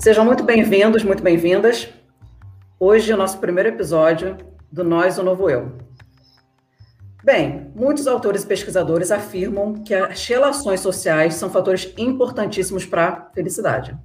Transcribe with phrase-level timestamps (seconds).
[0.00, 1.88] Sejam muito bem-vindos, muito bem-vindas.
[2.78, 4.36] Hoje é o nosso primeiro episódio
[4.70, 5.72] do Nós, o Novo Eu.
[7.24, 13.30] Bem, muitos autores e pesquisadores afirmam que as relações sociais são fatores importantíssimos para a
[13.34, 13.98] felicidade.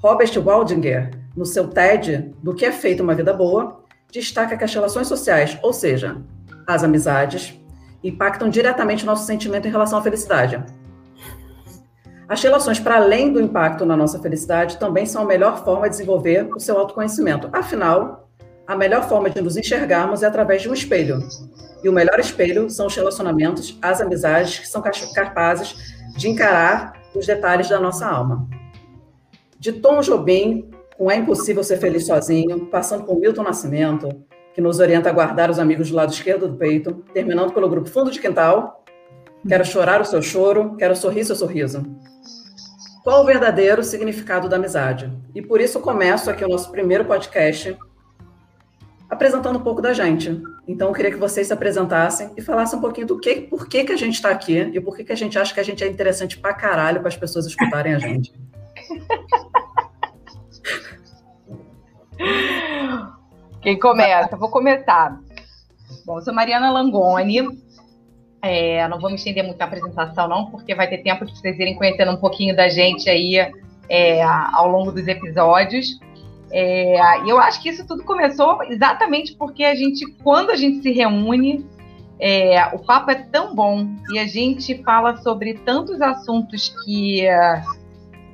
[0.00, 3.82] Robert Waldinger, no seu TED Do que é feito uma vida boa,
[4.12, 6.22] destaca que as relações sociais, ou seja,
[6.64, 7.60] as amizades,
[8.02, 10.64] impactam diretamente o nosso sentimento em relação à felicidade.
[12.28, 15.96] As relações, para além do impacto na nossa felicidade, também são a melhor forma de
[15.96, 17.48] desenvolver o seu autoconhecimento.
[17.50, 18.28] Afinal,
[18.66, 21.20] a melhor forma de nos enxergarmos é através de um espelho.
[21.82, 24.82] E o melhor espelho são os relacionamentos, as amizades, que são
[25.14, 25.74] capazes
[26.18, 28.46] de encarar os detalhes da nossa alma.
[29.58, 30.68] De Tom Jobim,
[30.98, 34.06] com É Impossível Ser Feliz Sozinho, passando por Milton Nascimento,
[34.52, 37.88] que nos orienta a guardar os amigos do lado esquerdo do peito, terminando pelo grupo
[37.88, 38.77] Fundo de Quintal,
[39.46, 41.82] Quero chorar o seu choro, quero sorrir seu sorriso.
[43.04, 45.12] Qual o verdadeiro significado da amizade?
[45.34, 47.76] E por isso começo aqui o nosso primeiro podcast
[49.08, 50.42] apresentando um pouco da gente.
[50.66, 53.84] Então, eu queria que vocês se apresentassem e falassem um pouquinho do que, por que,
[53.84, 55.82] que a gente está aqui e por que, que a gente acha que a gente
[55.82, 58.32] é interessante pra caralho para as pessoas escutarem a gente.
[63.62, 64.36] Quem começa?
[64.36, 65.18] Vou começar.
[66.04, 67.48] Bom, eu sou Mariana Langoni,
[68.42, 71.58] é, não vou me estender muito na apresentação, não, porque vai ter tempo de vocês
[71.58, 73.36] irem conhecendo um pouquinho da gente aí
[73.88, 75.98] é, ao longo dos episódios.
[76.50, 80.82] É, e eu acho que isso tudo começou exatamente porque a gente, quando a gente
[80.82, 81.66] se reúne,
[82.20, 87.26] é, o papo é tão bom e a gente fala sobre tantos assuntos que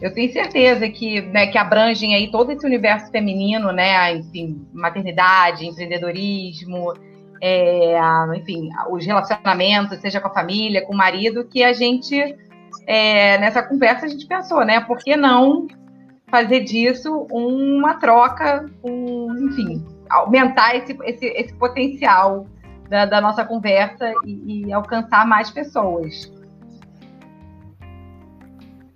[0.00, 4.14] eu tenho certeza que, né, que abrangem aí todo esse universo feminino, né?
[4.14, 6.92] Enfim, maternidade, empreendedorismo,
[7.46, 7.98] é,
[8.36, 12.16] enfim, os relacionamentos, seja com a família, com o marido, que a gente,
[12.86, 14.80] é, nessa conversa, a gente pensou, né?
[14.80, 15.68] Por que não
[16.30, 22.46] fazer disso uma troca, um, enfim, aumentar esse, esse, esse potencial
[22.88, 26.32] da, da, nossa conversa e, e alcançar mais pessoas?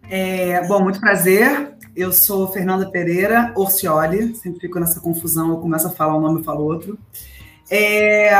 [0.09, 1.77] É, bom, muito prazer.
[1.95, 6.41] Eu sou Fernanda Pereira Orcioli, sempre fico nessa confusão, eu começo a falar um nome
[6.41, 6.99] e falo outro.
[7.71, 8.31] É...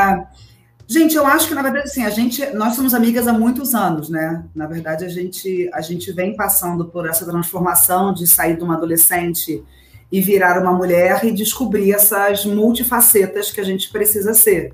[0.87, 4.09] Gente, eu acho que na verdade assim, a gente, nós somos amigas há muitos anos,
[4.09, 4.43] né?
[4.55, 8.75] Na verdade, a gente a gente vem passando por essa transformação de sair de uma
[8.75, 9.63] adolescente
[10.11, 14.73] e virar uma mulher e descobrir essas multifacetas que a gente precisa ser.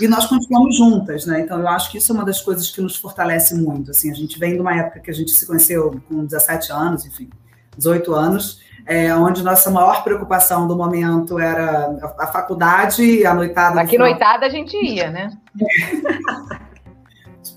[0.00, 1.40] E nós continuamos juntas, né?
[1.40, 3.92] Então eu acho que isso é uma das coisas que nos fortalece muito.
[3.92, 7.06] Assim, a gente vem de uma época que a gente se conheceu com 17 anos,
[7.06, 7.30] enfim,
[7.78, 13.80] 18 anos, é, onde nossa maior preocupação do momento era a, faculdade e a noitada.
[13.80, 15.36] Aqui noitada a gente ia, né?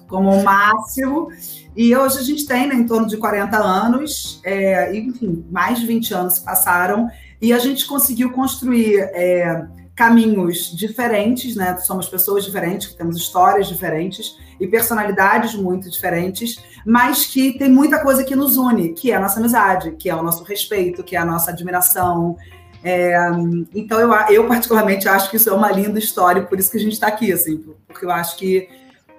[0.07, 1.29] Como o máximo.
[1.75, 5.85] E hoje a gente tem né, em torno de 40 anos, é, enfim, mais de
[5.85, 7.07] 20 anos passaram,
[7.39, 9.65] e a gente conseguiu construir é,
[9.99, 11.75] caminhos diferentes, né?
[11.75, 18.23] Somos pessoas diferentes, temos histórias diferentes e personalidades muito diferentes, mas que tem muita coisa
[18.23, 21.19] que nos une, que é a nossa amizade, que é o nosso respeito, que é
[21.19, 22.37] a nossa admiração.
[22.81, 23.13] É,
[23.75, 26.79] então eu, eu particularmente acho que isso é uma linda história, por isso que a
[26.79, 28.69] gente está aqui, assim, porque eu acho que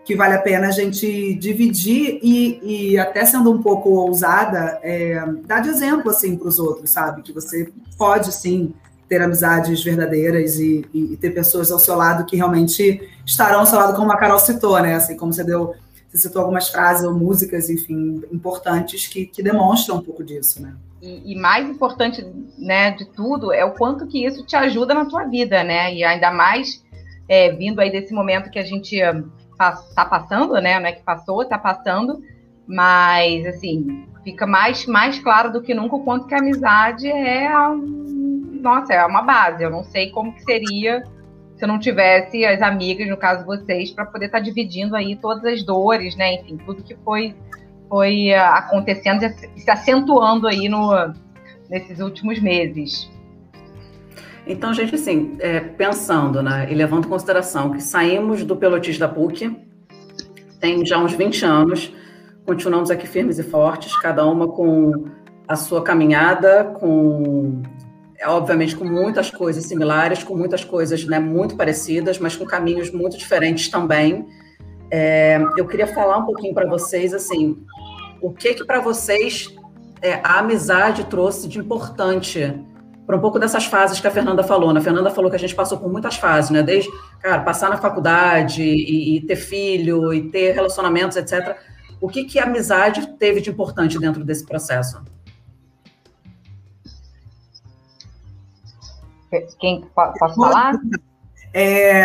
[0.02, 5.22] que vale a pena a gente dividir e, e até sendo um pouco ousada, é,
[5.44, 7.20] dar de exemplo assim para os outros, sabe?
[7.20, 8.74] Que você pode sim
[9.10, 13.66] ter amizades verdadeiras e, e, e, ter pessoas ao seu lado que realmente estarão ao
[13.66, 14.94] seu lado, como a Carol citou, né?
[14.94, 15.74] Assim, como você deu,
[16.08, 20.76] você citou algumas frases ou músicas, enfim, importantes que, que demonstram um pouco disso, né?
[21.02, 22.24] E, e, mais importante,
[22.56, 25.92] né, de tudo é o quanto que isso te ajuda na tua vida, né?
[25.92, 26.80] E ainda mais
[27.28, 30.78] é, vindo aí desse momento que a gente está passando, né?
[30.78, 32.22] Não é que passou, está passando,
[32.64, 37.58] mas assim fica mais mais claro do que nunca o quanto que a amizade é
[37.68, 37.99] um
[38.60, 39.62] nossa, é uma base.
[39.62, 41.02] Eu não sei como que seria
[41.56, 45.44] se não tivesse as amigas, no caso vocês, para poder estar tá dividindo aí todas
[45.44, 46.34] as dores, né?
[46.34, 47.34] Enfim, tudo que foi
[47.88, 50.92] foi ah, acontecendo e se acentuando aí no,
[51.68, 53.10] nesses últimos meses.
[54.46, 59.08] Então, gente, assim, é, pensando, né, e levando em consideração que saímos do pelotis da
[59.08, 59.56] PUC,
[60.60, 61.92] tem já uns 20 anos,
[62.46, 65.06] continuamos aqui firmes e fortes, cada uma com
[65.46, 67.62] a sua caminhada, com
[68.26, 73.16] obviamente com muitas coisas similares, com muitas coisas né, muito parecidas, mas com caminhos muito
[73.16, 74.26] diferentes também.
[74.90, 77.56] É, eu queria falar um pouquinho para vocês, assim,
[78.20, 79.48] o que que para vocês
[80.02, 82.60] é, a amizade trouxe de importante
[83.06, 84.72] para um pouco dessas fases que a Fernanda falou.
[84.72, 84.80] Né?
[84.80, 86.62] A Fernanda falou que a gente passou por muitas fases, né?
[86.62, 86.88] Desde,
[87.20, 91.56] cara, passar na faculdade e, e ter filho e ter relacionamentos, etc.
[92.00, 95.02] O que que a amizade teve de importante dentro desse processo?
[99.58, 100.72] Quem posso falar?
[101.52, 102.00] É,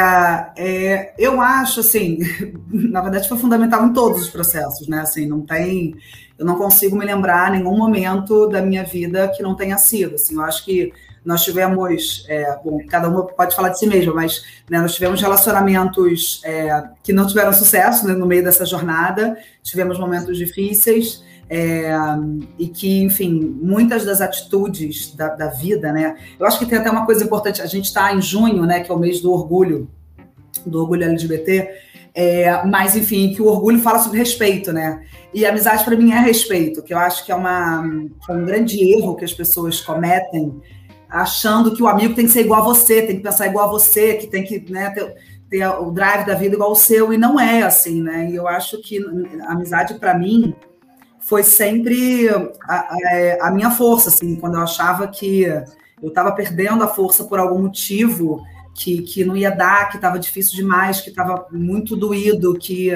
[0.58, 2.20] é, eu acho assim,
[2.68, 5.02] na verdade foi fundamental em todos os processos, né?
[5.02, 5.96] Assim, não tem,
[6.38, 10.16] eu não consigo me lembrar nenhum momento da minha vida que não tenha sido.
[10.16, 10.92] Assim, eu acho que
[11.24, 15.22] nós tivemos, é, bom, cada uma pode falar de si mesma, mas né, nós tivemos
[15.22, 21.24] relacionamentos é, que não tiveram sucesso né, no meio dessa jornada, tivemos momentos difíceis.
[21.48, 21.92] É,
[22.58, 26.18] e que, enfim, muitas das atitudes da, da, vida, né?
[26.40, 27.62] Eu acho que tem até uma coisa importante.
[27.62, 28.80] A gente está em junho, né?
[28.80, 29.88] Que é o mês do orgulho,
[30.66, 31.70] do orgulho LGBT.
[32.16, 35.04] É, mas, enfim, que o orgulho fala sobre respeito, né?
[35.34, 37.84] E amizade para mim é respeito, que eu acho que é, uma,
[38.28, 40.62] é um grande erro que as pessoas cometem,
[41.10, 43.72] achando que o amigo tem que ser igual a você, tem que pensar igual a
[43.72, 45.14] você, que tem que né, ter,
[45.50, 48.30] ter o drive da vida igual o seu, e não é assim, né?
[48.32, 48.98] E eu acho que
[49.46, 50.56] a amizade para mim
[51.26, 56.84] foi sempre a, a, a, minha força, assim, quando eu achava que eu estava perdendo
[56.84, 58.44] a força por algum motivo,
[58.76, 62.92] que, que não ia dar, que estava difícil demais, que estava muito doído, que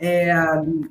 [0.00, 0.34] é,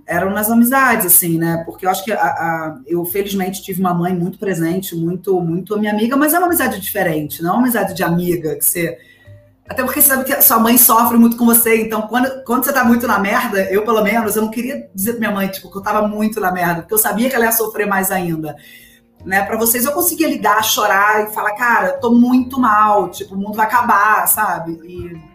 [0.07, 1.63] eram nas amizades, assim, né?
[1.65, 5.77] Porque eu acho que a, a, eu, felizmente, tive uma mãe muito presente, muito, muito
[5.77, 8.97] minha amiga, mas é uma amizade diferente, não é uma amizade de amiga, que você
[9.69, 12.73] até porque você sabe que sua mãe sofre muito com você, então quando, quando você
[12.73, 15.71] tá muito na merda, eu pelo menos, eu não queria dizer pra minha mãe, tipo,
[15.71, 18.55] que eu tava muito na merda, porque eu sabia que ela ia sofrer mais ainda.
[19.25, 23.37] Né, para vocês eu conseguia ligar, chorar e falar, cara, tô muito mal, tipo, o
[23.37, 24.73] mundo vai acabar, sabe?
[24.83, 25.33] E,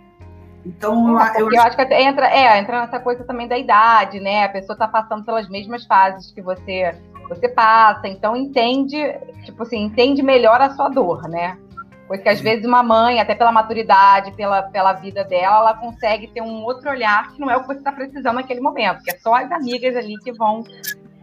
[0.66, 4.44] então é, eu, eu acho que entra, é, entra nessa coisa também da idade, né?
[4.44, 6.94] A pessoa tá passando pelas mesmas fases que você
[7.28, 8.96] você passa, então entende,
[9.44, 11.58] tipo assim, entende melhor a sua dor, né?
[12.08, 16.40] Porque às vezes uma mãe, até pela maturidade, pela, pela vida dela, ela consegue ter
[16.40, 19.18] um outro olhar que não é o que você está precisando naquele momento, que é
[19.18, 20.64] só as amigas ali que vão,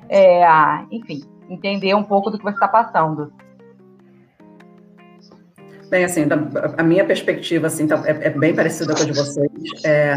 [0.07, 0.45] é,
[0.91, 3.33] enfim, entender um pouco do que você está passando.
[5.89, 6.25] Bem, assim,
[6.77, 9.49] a minha perspectiva assim, tá, é, é, bem parecida com a de vocês.
[9.83, 10.13] É,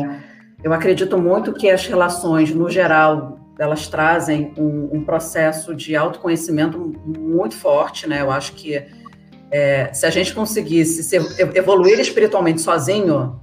[0.63, 6.93] eu acredito muito que as relações, no geral, elas trazem um, um processo de autoconhecimento
[7.07, 8.21] muito forte, né?
[8.21, 8.85] Eu acho que
[9.51, 11.17] é, se a gente conseguisse se
[11.55, 13.41] evoluir espiritualmente sozinho,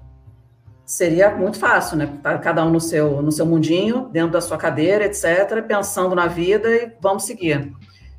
[0.85, 2.13] seria muito fácil, né?
[2.21, 6.27] Tá cada um no seu, no seu mundinho, dentro da sua cadeira, etc., pensando na
[6.27, 7.73] vida e vamos seguir.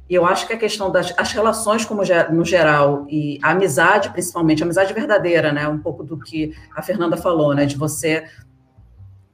[0.08, 4.10] E eu acho que a questão das as relações como no geral e a amizade,
[4.10, 5.68] principalmente, a amizade verdadeira, né?
[5.68, 7.66] Um pouco do que a Fernanda falou, né?
[7.66, 8.24] De você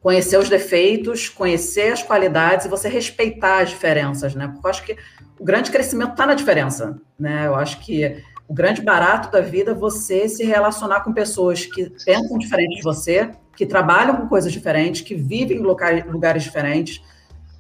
[0.00, 4.48] conhecer os defeitos, conhecer as qualidades e você respeitar as diferenças, né?
[4.48, 4.96] Porque eu acho que
[5.38, 7.46] o grande crescimento está na diferença, né?
[7.46, 8.22] Eu acho que
[8.52, 12.82] o grande barato da vida é você se relacionar com pessoas que pensam diferente de
[12.82, 17.02] você, que trabalham com coisas diferentes, que vivem em lugares, lugares diferentes.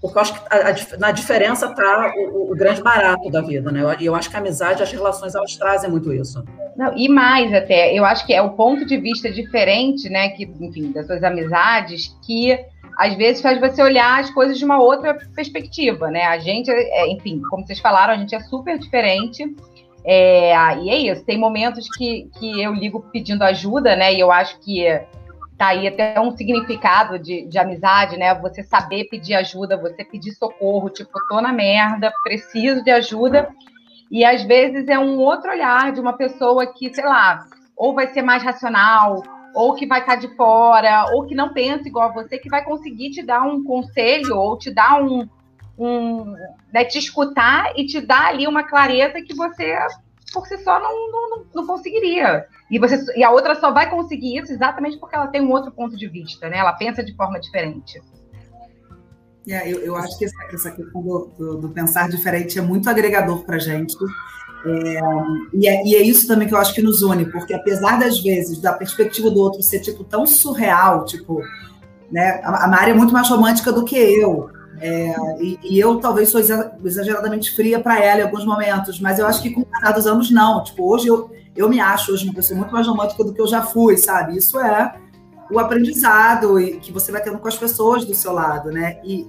[0.02, 3.72] Porque eu acho que a, a, na diferença está o, o, grande barato da vida,
[3.72, 3.80] né?
[3.80, 6.44] E eu, eu, acho que a amizade, as relações, elas trazem muito isso.
[6.76, 10.28] Não, e mais até, eu acho que é o ponto de vista diferente, né?
[10.28, 12.58] Que, enfim, das suas amizades, que
[12.98, 16.24] às vezes faz você olhar as coisas de uma outra perspectiva, né?
[16.24, 19.56] A gente, é, enfim, como vocês falaram, a gente é super diferente.
[20.04, 24.12] É, e é isso, tem momentos que, que eu ligo pedindo ajuda, né?
[24.12, 24.84] E eu acho que
[25.56, 28.34] tá aí até um significado de, de amizade, né?
[28.34, 33.48] Você saber pedir ajuda, você pedir socorro, tipo, tô na merda, preciso de ajuda.
[34.10, 38.08] E às vezes é um outro olhar de uma pessoa que, sei lá, ou vai
[38.08, 39.22] ser mais racional,
[39.54, 42.48] ou que vai estar tá de fora, ou que não pensa igual a você, que
[42.48, 45.28] vai conseguir te dar um conselho ou te dar um,
[45.78, 46.34] um
[46.72, 49.76] né, te escutar e te dar ali uma clareza que você
[50.32, 52.46] por si só não, não, não, conseguiria.
[52.70, 55.70] E, você, e a outra só vai conseguir isso exatamente porque ela tem um outro
[55.70, 56.58] ponto de vista, né?
[56.58, 58.00] Ela pensa de forma diferente.
[59.48, 62.88] É, eu, eu acho que essa, essa questão do, do, do, pensar diferente é muito
[62.88, 63.94] agregador para a gente.
[64.64, 65.00] É,
[65.52, 68.20] e, é, e, é, isso também que eu acho que nos une, porque apesar das
[68.20, 71.42] vezes da perspectiva do outro ser tipo tão surreal, tipo,
[72.10, 74.48] né, a, a Mari é muito mais romântica do que eu.
[74.80, 79.26] É, e, e, eu talvez sou exageradamente fria para ela em alguns momentos, mas eu
[79.26, 80.64] acho que com o passar dos anos, não.
[80.64, 83.46] Tipo, hoje eu, eu me acho hoje uma pessoa muito mais romântica do que eu
[83.46, 84.36] já fui, sabe?
[84.36, 84.94] Isso é
[85.50, 88.98] o aprendizado que você vai tendo com as pessoas do seu lado, né?
[89.04, 89.28] E,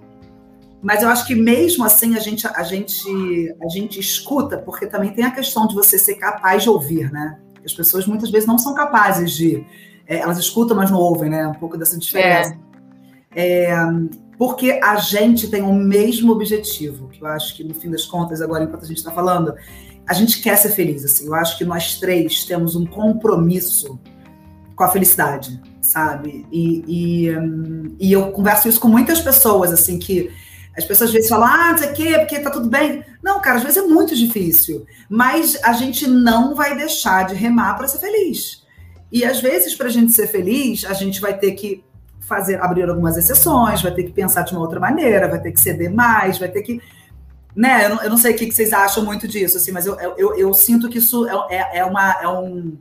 [0.81, 5.13] mas eu acho que mesmo assim a gente, a gente, a gente escuta, porque também
[5.13, 7.39] tem a questão de você ser capaz de ouvir, né?
[7.65, 9.65] As pessoas muitas vezes não são capazes de.
[10.05, 11.47] É, elas escutam, mas não ouvem, né?
[11.47, 12.57] Um pouco dessa diferença.
[13.33, 13.71] É.
[13.71, 13.75] É,
[14.37, 18.41] porque a gente tem o mesmo objetivo, que eu acho que no fim das contas,
[18.41, 19.53] agora enquanto a gente está falando,
[20.07, 21.27] a gente quer ser feliz, assim.
[21.27, 23.99] Eu acho que nós três temos um compromisso
[24.75, 26.45] com a felicidade, sabe?
[26.51, 27.27] E, e,
[27.99, 30.31] e eu converso isso com muitas pessoas, assim, que
[30.75, 33.03] As pessoas às vezes falam, ah, não sei o quê, porque tá tudo bem.
[33.21, 34.85] Não, cara, às vezes é muito difícil.
[35.07, 38.63] Mas a gente não vai deixar de remar para ser feliz.
[39.11, 41.83] E às vezes, para a gente ser feliz, a gente vai ter que
[42.27, 45.59] fazer, abrir algumas exceções, vai ter que pensar de uma outra maneira, vai ter que
[45.59, 46.81] ceder mais, vai ter que.
[47.55, 47.85] Né?
[47.85, 50.35] Eu não, eu não sei o que vocês acham muito disso, assim, mas eu, eu,
[50.35, 52.11] eu sinto que isso é, é, é uma.
[52.21, 52.77] É um,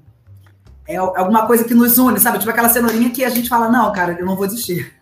[0.88, 2.38] é alguma coisa que nos une, sabe?
[2.38, 4.92] Tipo aquela cenourinha que a gente fala, não, cara, eu não vou desistir.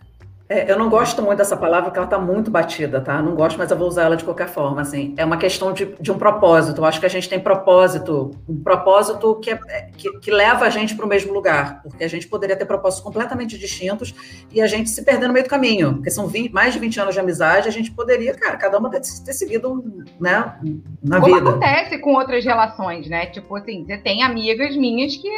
[0.50, 3.23] É, eu não gosto muito dessa palavra, porque ela está muito batida, tá?
[3.23, 4.80] Não gosto, mas eu vou usar ela de qualquer forma.
[4.80, 6.80] Assim, é uma questão de, de um propósito.
[6.80, 10.69] Eu acho que a gente tem propósito, um propósito que, é, que, que leva a
[10.71, 14.12] gente para o mesmo lugar, porque a gente poderia ter propósitos completamente distintos
[14.52, 17.00] e a gente se perder no meio do caminho, porque são 20, mais de 20
[17.00, 19.85] anos de amizade, a gente poderia, cara, cada uma ter, ter seguido,
[20.21, 20.57] né,
[21.00, 21.49] na Como vida.
[21.49, 23.26] acontece com outras relações, né?
[23.26, 25.30] Tipo assim, você tem amigas minhas que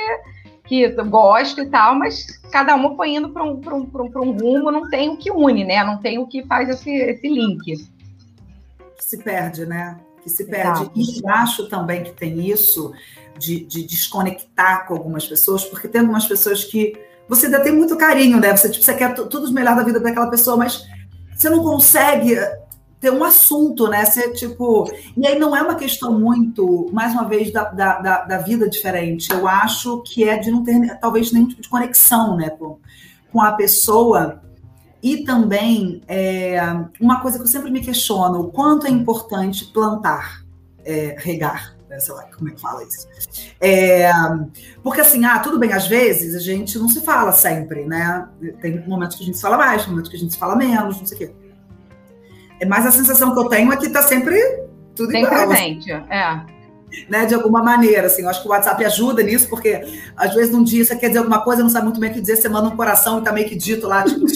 [0.73, 4.71] que gosto e tal, mas cada uma foi indo para um, um, um, um rumo,
[4.71, 5.85] não tem o que une, né?
[5.85, 7.77] Não tem o que faz esse, esse link.
[8.97, 9.99] Que se perde, né?
[10.23, 10.81] Que se perde.
[10.81, 10.93] Exato.
[10.97, 12.91] E acho também que tem isso
[13.39, 16.95] de, de, desconectar com algumas pessoas, porque tem algumas pessoas que
[17.29, 18.57] você ainda tem muito carinho, né?
[18.57, 20.87] Você, tipo, você quer tudo melhor da vida daquela pessoa, mas
[21.37, 22.35] você não consegue
[23.03, 24.05] ter um assunto, né?
[24.05, 24.89] Ser tipo.
[25.17, 28.71] E aí não é uma questão muito, mais uma vez, da, da, da, da vida
[28.71, 29.29] diferente.
[29.33, 32.79] Eu acho que é de não ter talvez nenhum tipo de conexão, né, com,
[33.33, 34.41] com a pessoa.
[35.03, 36.61] E também é,
[37.01, 40.45] uma coisa que eu sempre me questiono: o quanto é importante plantar,
[40.85, 41.75] é, regar.
[41.91, 41.99] Né?
[41.99, 43.09] Sei lá como é que fala isso.
[43.61, 44.13] É,
[44.81, 48.29] porque assim, ah, tudo bem, às vezes a gente não se fala sempre, né?
[48.61, 51.01] Tem momentos que a gente se fala mais, momentos que a gente se fala menos,
[51.01, 51.42] não sei o quê.
[52.63, 54.41] É Mas a sensação que eu tenho é que está sempre
[54.95, 55.51] tudo Tem igual.
[55.51, 55.81] Assim.
[55.81, 56.41] presente, é.
[57.09, 59.83] Né, de alguma maneira, assim, eu acho que o WhatsApp ajuda nisso, porque
[60.15, 62.21] às vezes num dia você quer dizer alguma coisa, não sabe muito bem o que
[62.21, 64.21] dizer, você manda um coração e tá meio que dito lá, tipo,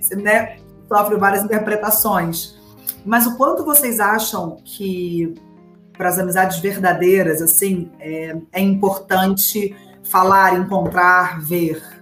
[0.00, 0.56] você né,
[0.88, 2.58] sofre várias interpretações.
[3.04, 5.34] Mas o quanto vocês acham que
[5.98, 11.99] para as amizades verdadeiras, assim, é, é importante falar, encontrar, ver?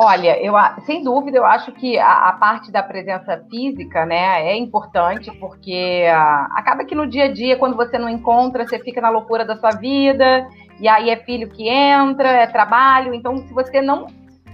[0.00, 0.54] Olha, eu,
[0.86, 6.06] sem dúvida, eu acho que a, a, parte da presença física, né, é importante, porque
[6.08, 9.44] a, acaba que no dia a dia, quando você não encontra, você fica na loucura
[9.44, 13.12] da sua vida, e aí é filho que entra, é trabalho.
[13.12, 14.06] Então, se você não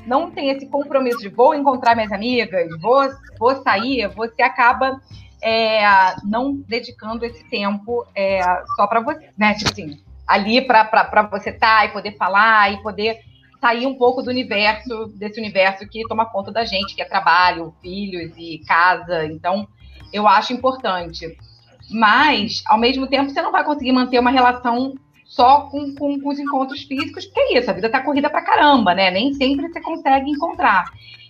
[0.07, 3.03] não tem esse compromisso de vou encontrar minhas amigas, vou,
[3.39, 4.99] vou sair, você acaba
[5.43, 5.83] é,
[6.25, 8.41] não dedicando esse tempo é,
[8.77, 9.53] só para você, né?
[9.55, 13.19] Tipo assim, ali para você estar tá, e poder falar e poder
[13.65, 17.75] sair um pouco do universo, desse universo que toma conta da gente, que é trabalho,
[17.81, 19.25] filhos e casa.
[19.25, 19.67] Então,
[20.13, 21.35] eu acho importante.
[21.91, 24.93] Mas, ao mesmo tempo, você não vai conseguir manter uma relação
[25.25, 28.43] só com, com, com os encontros físicos, porque é isso, a vida tá corrida pra
[28.43, 29.11] caramba, né?
[29.11, 30.85] Nem sempre você consegue encontrar.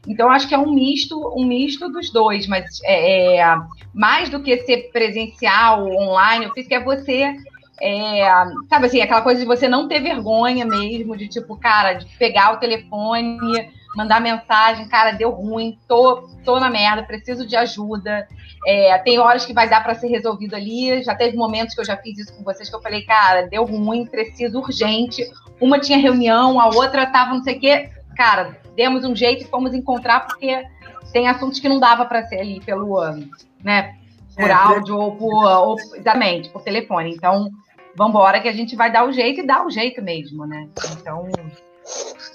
[0.08, 3.56] Então, acho que é um misto, um misto dos dois, mas é, é
[3.94, 7.36] mais do que ser presencial, online, o físico é você
[7.80, 8.24] é,
[8.68, 12.52] sabe assim, aquela coisa de você não ter vergonha mesmo, de tipo, cara, de pegar
[12.52, 18.26] o telefone, mandar mensagem, cara, deu ruim, tô, tô na merda, preciso de ajuda.
[18.66, 21.02] É, tem horas que vai dar para ser resolvido ali.
[21.02, 23.64] Já teve momentos que eu já fiz isso com vocês que eu falei, cara, deu
[23.64, 25.30] ruim, preciso urgente.
[25.60, 27.90] Uma tinha reunião, a outra tava não sei o quê.
[28.16, 30.64] Cara, demos um jeito e fomos encontrar, porque
[31.12, 33.28] tem assuntos que não dava para ser ali pelo ano,
[33.62, 33.96] né?
[34.34, 37.14] Por é, áudio ou por, ou, exatamente, por telefone.
[37.14, 37.50] Então,
[37.96, 40.68] vambora que a gente vai dar o jeito e dá o jeito mesmo, né?
[40.98, 41.28] Então,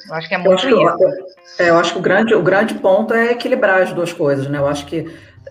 [0.07, 1.25] eu acho que é muito eu acho, isso.
[1.59, 4.57] É, eu acho que o grande, o grande ponto é equilibrar as duas coisas, né?
[4.57, 5.05] Eu acho que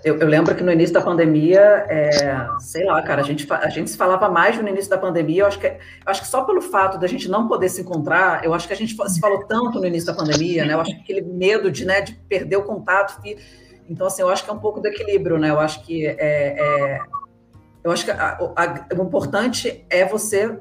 [0.05, 3.69] eu, eu lembro que no início da pandemia, é, sei lá, cara, a gente, a
[3.69, 5.43] gente se falava mais no início da pandemia.
[5.43, 8.45] Eu acho que, eu acho que só pelo fato da gente não poder se encontrar,
[8.45, 10.75] eu acho que a gente se falou tanto no início da pandemia, né?
[10.75, 13.21] Eu acho que aquele medo de, né, de perder o contato.
[13.88, 15.50] Então, assim, eu acho que é um pouco do equilíbrio, né?
[15.50, 17.00] Eu acho que é, é
[17.83, 20.59] eu acho que a, a, o importante é você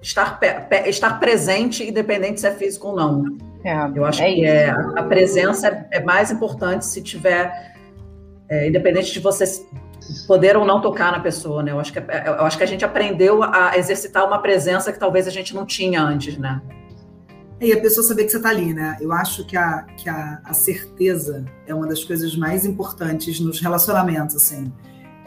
[0.00, 3.24] estar, pe, estar presente, independente se é físico ou não.
[3.64, 7.74] É, eu acho é que é, a presença é, é, mais importante se tiver,
[8.48, 9.44] é, independente de você
[10.26, 11.72] poder ou não tocar na pessoa, né?
[11.72, 14.98] Eu acho que, é, eu acho que a gente aprendeu a exercitar uma presença que
[14.98, 16.62] talvez a gente não tinha antes, né?
[17.60, 18.96] E a pessoa saber que você está ali, né?
[19.00, 23.60] Eu acho que, a, que a, a certeza é uma das coisas mais importantes nos
[23.60, 24.72] relacionamentos, assim.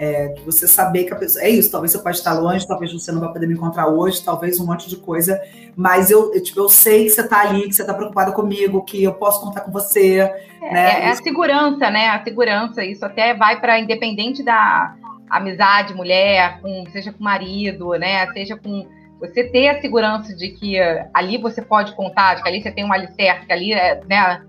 [0.04, 1.46] É, você saber que a pessoa.
[1.46, 4.26] É isso, talvez você pode estar longe, talvez você não vai poder me encontrar hoje,
[4.26, 5.40] talvez um monte de coisa,
[5.76, 8.84] mas eu, eu tipo, eu sei que você está ali, que você está preocupada comigo,
[8.84, 10.18] que eu posso contar com você.
[10.60, 11.06] É, né?
[11.06, 12.08] é a segurança, né?
[12.08, 14.96] A segurança, isso até vai para independente da
[15.30, 18.26] amizade, mulher, com, seja com marido, né?
[18.34, 18.88] Seja com.
[19.20, 20.80] Você ter a segurança de que
[21.14, 23.76] ali você pode contar, de que ali você tem um alicerce, que ali,
[24.10, 24.42] né?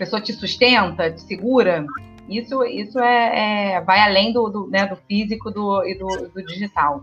[0.00, 1.84] pessoa te sustenta, te segura,
[2.30, 6.46] isso, isso é, é vai além do, do, né, do físico do, e do, do
[6.46, 7.02] digital.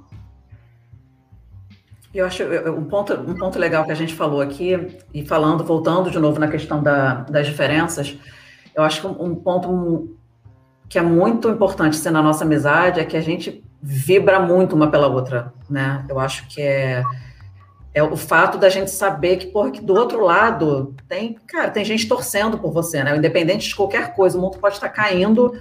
[2.14, 2.44] Eu acho
[2.76, 6.40] um ponto, um ponto legal que a gente falou aqui, e falando, voltando de novo
[6.40, 8.18] na questão da, das diferenças,
[8.74, 10.18] eu acho que um, um ponto
[10.90, 14.90] que é muito importante ser na nossa amizade é que a gente vibra muito uma
[14.90, 16.06] pela outra, né?
[16.10, 17.04] Eu acho que é
[17.98, 21.84] é o fato da gente saber que, porra, que do outro lado tem, cara, tem
[21.84, 23.18] gente torcendo por você, né?
[23.18, 25.60] Independente de qualquer coisa, o mundo pode estar caindo,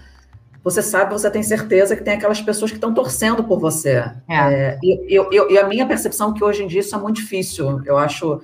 [0.63, 4.05] você sabe, você tem certeza que tem aquelas pessoas que estão torcendo por você.
[4.29, 4.37] É.
[4.37, 6.99] É, e, eu, eu, e a minha percepção é que hoje em dia isso é
[6.99, 7.81] muito difícil.
[7.87, 8.43] Eu acho,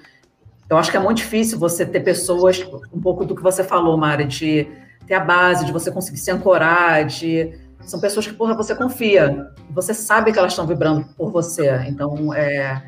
[0.70, 3.98] eu acho que é muito difícil você ter pessoas, um pouco do que você falou,
[3.98, 4.66] Mari, de
[5.06, 9.50] ter a base, de você conseguir se ancorar, de são pessoas que, porra, você confia.
[9.68, 11.68] Você sabe que elas estão vibrando por você.
[11.88, 12.80] Então, é,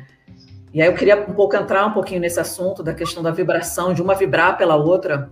[0.75, 3.93] e aí eu queria um pouco entrar um pouquinho nesse assunto da questão da vibração,
[3.93, 5.31] de uma vibrar pela outra,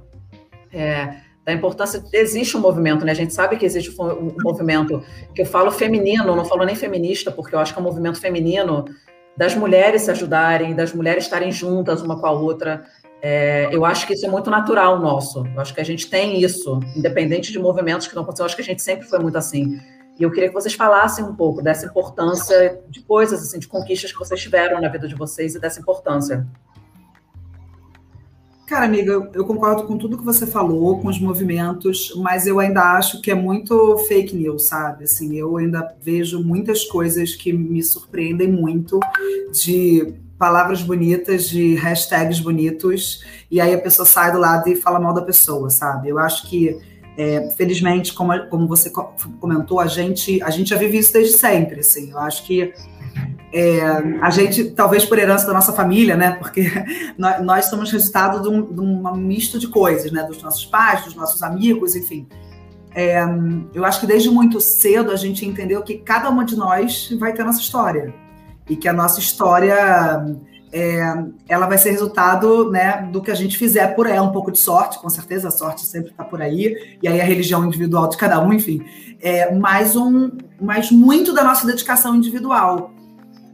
[0.72, 2.02] é, da importância.
[2.14, 3.12] Existe um movimento, né?
[3.12, 5.04] A gente sabe que existe um movimento
[5.36, 8.22] que eu falo feminino, não falo nem feminista, porque eu acho que é um movimento
[8.22, 8.86] feminino
[9.36, 12.86] das mulheres se ajudarem, das mulheres estarem juntas uma com a outra.
[13.22, 15.46] É, eu acho que isso é muito natural nosso.
[15.54, 18.44] Eu acho que a gente tem isso, independente de movimentos que não acontecem.
[18.44, 19.78] Eu acho que a gente sempre foi muito assim.
[20.20, 24.12] E eu queria que vocês falassem um pouco dessa importância de coisas, assim, de conquistas
[24.12, 26.48] que vocês tiveram na vida de vocês e dessa importância.
[28.68, 32.82] Cara, amiga, eu concordo com tudo que você falou, com os movimentos, mas eu ainda
[32.94, 35.04] acho que é muito fake news, sabe?
[35.04, 39.00] Assim, eu ainda vejo muitas coisas que me surpreendem muito
[39.52, 45.00] de palavras bonitas, de hashtags bonitos, e aí a pessoa sai do lado e fala
[45.00, 46.10] mal da pessoa, sabe?
[46.10, 46.80] Eu acho que
[47.18, 48.92] é, felizmente, como, como você
[49.40, 51.82] comentou, a gente, a gente já vive isso desde sempre.
[51.82, 52.12] Assim.
[52.12, 52.74] Eu acho que
[53.54, 53.82] é,
[54.22, 56.32] a gente, talvez por herança da nossa família, né?
[56.32, 56.66] Porque
[57.18, 60.24] nós, nós somos resultado de um, de um, misto de coisas, né?
[60.24, 62.28] Dos nossos pais, dos nossos amigos, enfim.
[62.96, 63.24] É,
[63.74, 67.34] eu acho que desde muito cedo a gente entendeu que cada uma de nós vai
[67.34, 68.14] ter a nossa história.
[68.68, 70.26] E que a nossa história
[70.74, 71.00] é,
[71.48, 74.58] ela vai ser resultado né, do que a gente fizer por ela, um pouco de
[74.58, 78.18] sorte, com certeza, a sorte sempre está por aí, e aí a religião individual de
[78.18, 78.84] cada um, enfim,
[79.22, 82.92] é, mais um, mas muito da nossa dedicação individual.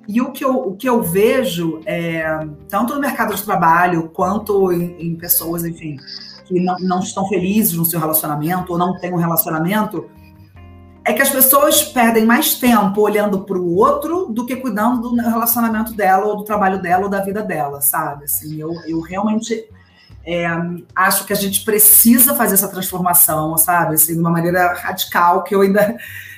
[0.07, 2.23] E o que eu, o que eu vejo, é,
[2.69, 5.97] tanto no mercado de trabalho, quanto em, em pessoas, enfim,
[6.45, 10.09] que não, não estão felizes no seu relacionamento, ou não têm um relacionamento,
[11.09, 15.15] é que as pessoas perdem mais tempo olhando para o outro do que cuidando do
[15.15, 18.25] relacionamento dela, ou do trabalho dela, ou da vida dela, sabe?
[18.25, 19.67] Assim, eu, eu realmente
[20.23, 20.45] é,
[20.95, 23.95] acho que a gente precisa fazer essa transformação, sabe?
[23.95, 25.97] Assim, de uma maneira radical, que eu ainda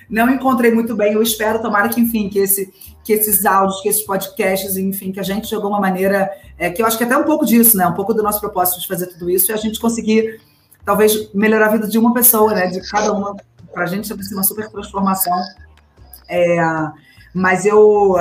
[0.09, 1.11] não encontrei muito bem.
[1.11, 5.19] Eu espero, tomara que, enfim, que, esse, que esses áudios, que esses podcasts, enfim, que
[5.19, 7.85] a gente, de alguma maneira, é, que eu acho que até um pouco disso, né?
[7.87, 10.39] Um pouco do nosso propósito de fazer tudo isso, e a gente conseguir,
[10.85, 12.67] talvez, melhorar a vida de uma pessoa, né?
[12.67, 13.35] De cada uma
[13.73, 15.37] para a gente isso ser uma super transformação.
[16.29, 16.57] É,
[17.33, 18.15] mas eu,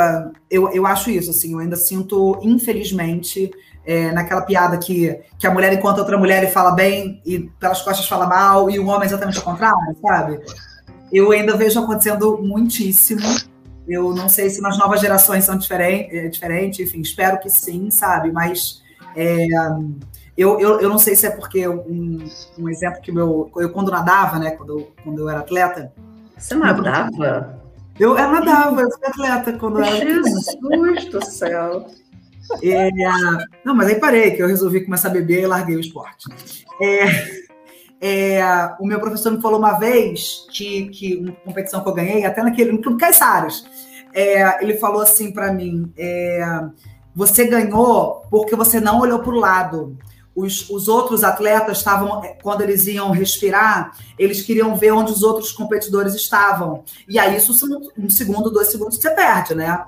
[0.50, 3.50] eu, eu acho isso, assim, eu ainda sinto, infelizmente,
[3.84, 7.82] é, naquela piada que, que a mulher encontra outra mulher e fala bem, e pelas
[7.82, 10.40] costas fala mal, e o homem é exatamente o contrário, sabe?
[11.12, 13.26] Eu ainda vejo acontecendo muitíssimo.
[13.88, 17.90] Eu não sei se nas novas gerações são diferentes, é, diferente, enfim, espero que sim,
[17.90, 18.30] sabe?
[18.30, 18.80] Mas
[19.16, 19.48] é,
[20.40, 22.24] eu, eu, eu não sei se é porque um,
[22.58, 23.50] um exemplo que meu.
[23.56, 24.52] Eu, quando nadava, né?
[24.52, 25.92] Quando eu, quando eu era atleta.
[26.34, 27.60] Você nadava?
[27.98, 31.86] Eu, eu nadava, eu fui atleta quando eu era Jesus do céu.
[32.62, 32.88] É,
[33.62, 36.24] não, mas aí parei, que eu resolvi começar a beber e larguei o esporte.
[36.80, 37.04] É,
[38.00, 42.24] é, o meu professor me falou uma vez que, que uma competição que eu ganhei,
[42.24, 43.62] até naquele, no Clube Caiçaras,
[44.14, 46.40] é, ele falou assim para mim: é,
[47.14, 49.98] você ganhou porque você não olhou para o lado
[50.34, 55.22] os, os outros atletas estavam, eh, quando eles iam respirar, eles queriam ver onde os
[55.22, 56.84] outros competidores estavam.
[57.08, 57.52] E aí, isso,
[57.98, 59.84] um segundo, dois segundos, você perde, né?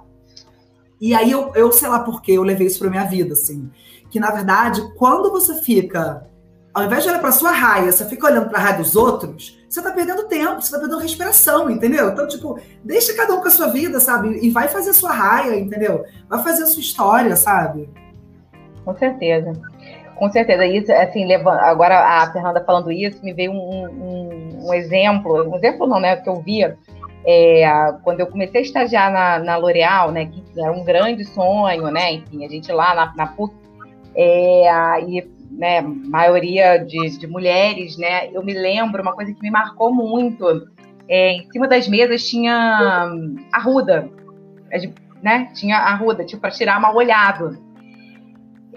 [1.01, 3.71] E aí, eu, eu sei lá por que eu levei isso para minha vida, assim.
[4.11, 6.27] Que, na verdade, quando você fica,
[6.75, 9.59] ao invés de olhar para sua raia, você fica olhando para a raia dos outros,
[9.69, 12.11] você está perdendo tempo, você está perdendo respiração, entendeu?
[12.11, 14.39] Então, tipo, deixa cada um com a sua vida, sabe?
[14.45, 16.05] E vai fazer a sua raia, entendeu?
[16.29, 17.89] Vai fazer a sua história, sabe?
[18.85, 19.72] Com certeza.
[20.23, 25.51] Com certeza, isso, assim, agora a Fernanda falando isso, me veio um, um, um exemplo,
[25.51, 26.79] um exemplo não, né, que eu via
[27.27, 27.65] é,
[28.05, 32.13] quando eu comecei a estagiar na, na L'Oréal, né, que era um grande sonho, né,
[32.13, 33.53] enfim, a gente lá na, na PUC,
[34.15, 39.51] é, e, né, maioria de, de mulheres, né, eu me lembro, uma coisa que me
[39.51, 40.69] marcou muito,
[41.09, 43.13] é, em cima das mesas tinha
[43.53, 44.09] arruda,
[45.21, 47.72] né, tinha arruda, tipo, para tirar mal olhado.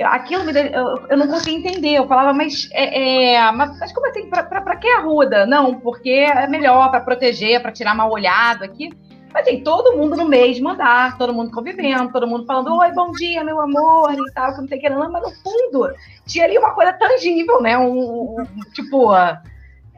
[0.03, 1.95] Aquilo me, eu, eu, não conseguia entender.
[1.95, 4.29] Eu falava, mas, é, é mas, mas, como assim?
[4.29, 5.45] Para que arruda?
[5.45, 8.89] Não, porque é melhor para proteger, para tirar mal olhado aqui.
[9.33, 13.11] Mas assim, todo mundo no mesmo andar, todo mundo convivendo, todo mundo falando, oi, bom
[13.11, 15.93] dia, meu amor, e tal, que não sei o que, não, mas no fundo
[16.25, 17.77] tinha ali uma coisa tangível, né?
[17.77, 19.13] Um, um tipo,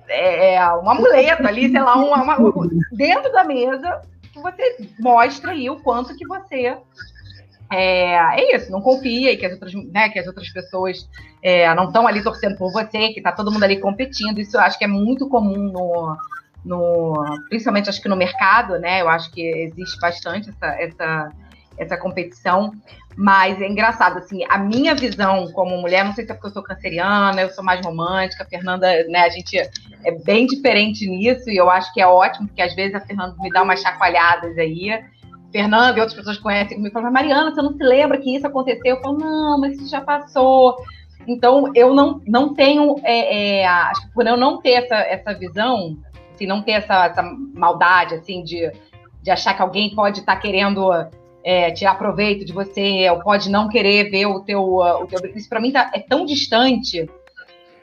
[0.07, 4.01] é, é, um amuleto ali, sei lá, uma, uma, dentro da mesa,
[4.33, 6.75] que você mostra aí o quanto que você
[7.69, 11.10] é, é, isso, não confia e que as outras, né, que as outras pessoas
[11.43, 14.39] é, não estão ali torcendo por você, que está todo mundo ali competindo.
[14.39, 16.17] Isso eu acho que é muito comum no,
[16.63, 19.01] no, principalmente acho que no mercado, né?
[19.01, 21.32] Eu acho que existe bastante essa, essa,
[21.77, 22.71] essa competição.
[23.19, 26.53] Mas é engraçado, assim, a minha visão como mulher, não sei se é porque eu
[26.53, 31.49] sou canceriana, eu sou mais romântica, a Fernanda, né, a gente é bem diferente nisso,
[31.49, 34.56] e eu acho que é ótimo, porque às vezes a Fernanda me dá umas chacoalhadas
[34.60, 35.03] aí,
[35.51, 38.95] Fernanda e outras pessoas conhecem comigo, falam, Mariana, você não se lembra que isso aconteceu?
[38.95, 40.75] Eu falo, não, mas isso já passou.
[41.27, 45.33] Então, eu não, não tenho, é, é, acho que por eu não ter essa, essa
[45.33, 45.97] visão,
[46.33, 48.71] assim, não ter essa, essa maldade, assim, de,
[49.21, 50.89] de achar que alguém pode estar tá querendo
[51.43, 55.49] é, tirar proveito de você, ou pode não querer ver o teu, o teu isso
[55.49, 57.10] para mim tá, é tão distante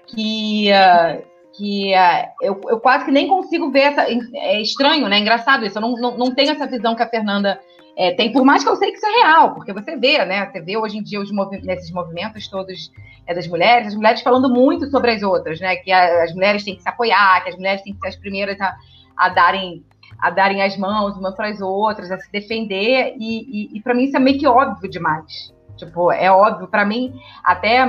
[0.07, 4.07] que, uh, que uh, eu, eu quase que nem consigo ver essa.
[4.35, 5.17] É estranho, né?
[5.17, 5.79] É engraçado isso.
[5.79, 7.61] Eu não, não, não tenho essa visão que a Fernanda
[7.97, 10.47] é, tem, por mais que eu sei que isso é real, porque você vê, né?
[10.47, 12.90] Você vê hoje em dia os movi nesses movimentos todos
[13.27, 15.77] é, das mulheres, as mulheres falando muito sobre as outras, né?
[15.77, 18.17] Que a, as mulheres têm que se apoiar, que as mulheres têm que ser as
[18.17, 18.75] primeiras a,
[19.17, 19.85] a darem
[20.21, 23.95] a darem as mãos umas para as outras, a se defender, e, e, e para
[23.95, 25.53] mim isso é meio que óbvio demais.
[25.77, 27.12] Tipo, é óbvio, para mim,
[27.43, 27.85] até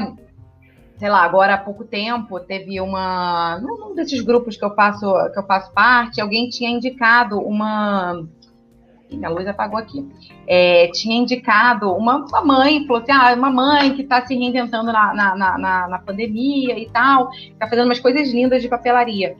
[0.97, 5.39] sei lá, agora há pouco tempo teve uma num desses grupos que eu faço que
[5.39, 8.25] eu faço parte, alguém tinha indicado uma
[9.11, 10.05] minha luz apagou aqui.
[10.47, 14.91] É, tinha indicado uma, uma, mãe, falou assim: ah, uma mãe que está se reinventando
[14.91, 19.35] na, na, na, na, pandemia e tal, está fazendo umas coisas lindas de papelaria.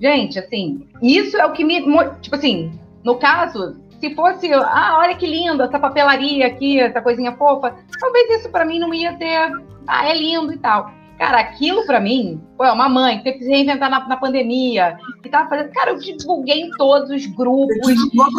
[0.00, 1.82] Gente, assim, isso é o que me.
[2.20, 7.32] Tipo assim, no caso, se fosse, ah, olha que lindo, essa papelaria aqui, essa coisinha
[7.32, 9.50] fofa, talvez isso para mim não ia ter,
[9.86, 10.90] ah, é lindo e tal.
[11.18, 14.98] Cara, aquilo para mim, foi uma mãe que teve que se reinventar na, na pandemia,
[15.22, 15.72] que tava fazendo.
[15.72, 17.88] Cara, eu divulguei em todos os grupos.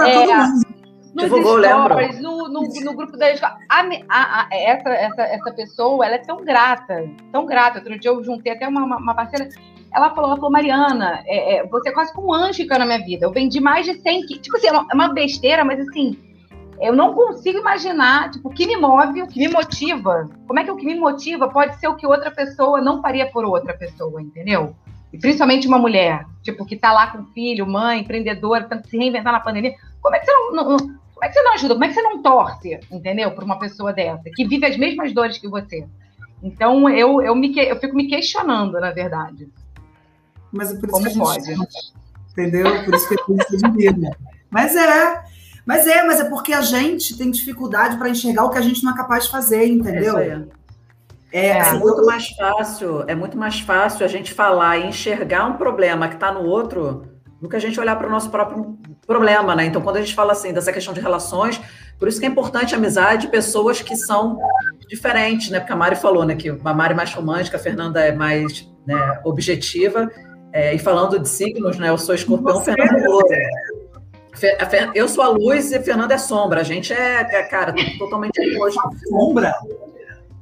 [0.05, 0.27] É,
[1.17, 3.57] nos Divulgou, stories, no, no, no, grupo da escola.
[3.67, 7.79] A, a, a, essa, essa, essa pessoa, ela é tão grata, tão grata.
[7.79, 9.49] Outro dia eu juntei até uma, uma parceira.
[9.93, 13.03] Ela falou, ela falou, Mariana, é, é, você é quase como um anjo na minha
[13.03, 13.25] vida.
[13.25, 16.17] Eu vendi mais de 100 Tipo assim, é uma, é uma besteira, mas assim,
[16.79, 20.29] eu não consigo imaginar, tipo, o que me move, o que me motiva.
[20.45, 23.31] Como é que o que me motiva pode ser o que outra pessoa não faria
[23.31, 24.75] por outra pessoa, entendeu?
[25.11, 29.33] E principalmente uma mulher, tipo, que tá lá com filho, mãe, empreendedora, tentando se reinventar
[29.33, 29.73] na pandemia.
[30.01, 31.73] Como é que você não, não, como é que você não ajuda?
[31.73, 33.31] Como é que você não torce, entendeu?
[33.31, 35.87] Por uma pessoa dessa, que vive as mesmas dores que você.
[36.43, 39.49] Então, eu, eu, me, eu fico me questionando, na verdade.
[40.57, 41.87] Mas é por isso Como que a gente pode?
[42.31, 42.85] entendeu?
[42.85, 44.17] Por isso que a gente admira.
[44.49, 45.23] Mas é,
[45.65, 48.83] mas é, mas é porque a gente tem dificuldade para enxergar o que a gente
[48.83, 50.17] não é capaz de fazer, entendeu?
[50.17, 50.45] É,
[51.31, 55.45] é, é assim, muito mais fácil, é muito mais fácil a gente falar e enxergar
[55.45, 57.05] um problema que está no outro
[57.41, 59.65] do que a gente olhar para o nosso próprio problema, né?
[59.65, 61.61] Então, quando a gente fala assim dessa questão de relações,
[61.99, 64.39] por isso que é importante a amizade de pessoas que são
[64.87, 65.59] diferentes, né?
[65.59, 68.67] Porque a Mari falou, né, que a Mari é mais romântica, a Fernanda é mais
[68.87, 70.09] né, objetiva.
[70.53, 71.89] É, e falando de signos, né?
[71.89, 73.37] Eu sou escorpião, Fernanda é loura.
[74.93, 76.61] Eu sou a luz e Fernanda é sombra.
[76.61, 78.81] A gente é, é cara, totalmente oposto.
[79.09, 79.53] Sombra?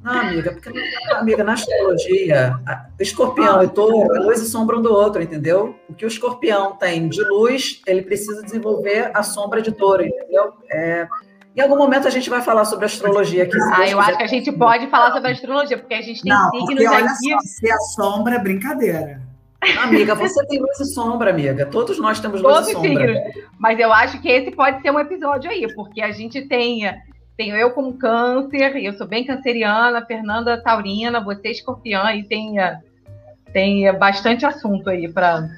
[0.02, 0.70] Não, amiga, porque,
[1.14, 2.60] amiga, na astrologia,
[3.00, 5.74] escorpião e touro é luz e sombra um do outro, entendeu?
[5.88, 10.52] O que o escorpião tem de luz, ele precisa desenvolver a sombra de touro, entendeu?
[10.70, 11.08] É,
[11.56, 13.56] em algum momento a gente vai falar sobre astrologia aqui.
[13.72, 16.50] Ah, eu acho que a gente pode falar sobre astrologia, porque a gente tem Não,
[16.50, 17.30] signos porque, olha aqui.
[17.32, 19.20] Só, se a sombra é brincadeira.
[19.82, 21.66] Amiga, você tem luz e sombra, amiga.
[21.66, 23.14] Todos nós temos luz Todos e sombra.
[23.14, 23.44] Signos.
[23.58, 26.82] Mas eu acho que esse pode ser um episódio aí, porque a gente tem,
[27.36, 32.56] tenho eu como câncer, eu sou bem canceriana, Fernanda taurina, você escorpiã, e tem,
[33.52, 35.48] tem bastante assunto aí para...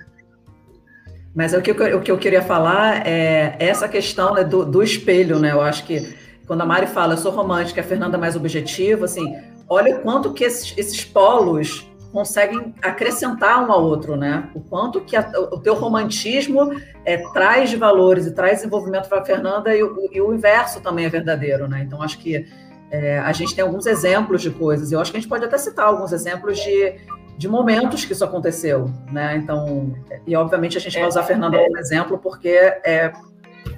[1.34, 4.82] Mas o que, eu, o que eu queria falar é essa questão né, do, do
[4.82, 5.52] espelho, né?
[5.52, 9.04] Eu acho que quando a Mari fala, eu sou romântica, a Fernanda é mais objetiva,
[9.04, 9.37] assim,
[9.68, 14.49] olha o quanto que esses, esses polos conseguem acrescentar um ao outro, né?
[14.55, 16.73] O quanto que a, o teu romantismo
[17.05, 21.05] é, traz valores e traz desenvolvimento para a Fernanda e o, e o, inverso também
[21.05, 21.83] é verdadeiro, né?
[21.83, 22.47] Então, acho que
[22.90, 24.90] é, a gente tem alguns exemplos de coisas.
[24.90, 26.94] Eu acho que a gente pode até citar alguns exemplos de,
[27.37, 29.37] de momentos que isso aconteceu, né?
[29.37, 29.94] Então,
[30.27, 33.12] e obviamente a gente vai usar a Fernanda como exemplo porque é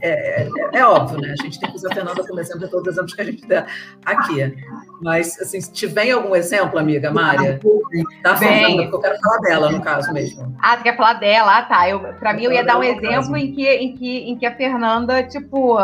[0.02, 1.34] é, é, é, óbvio, né?
[1.38, 3.24] A gente tem que usar a Fernanda como exemplo de todos os exemplos que a
[3.24, 3.66] gente der
[4.04, 4.56] aqui.
[5.00, 7.60] Mas, assim, se tiver algum exemplo, amiga Mária,
[8.22, 10.56] da Fernanda, porque eu quero falar dela, no caso mesmo.
[10.60, 11.58] Ah, você quer falar dela?
[11.58, 12.14] Ah, tá.
[12.18, 15.22] Pra mim, eu ia dar um exemplo em que, em, que, em que a Fernanda,
[15.22, 15.78] tipo,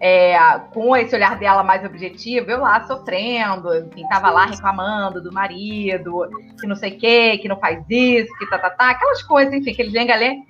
[0.00, 0.34] é,
[0.72, 6.26] com esse olhar dela mais objetivo, eu lá sofrendo, enfim, tava lá reclamando do marido,
[6.58, 9.52] que não sei o quê, que não faz isso, que tá, tá, tá, aquelas coisas,
[9.52, 10.49] enfim, aquele lenga-lenga.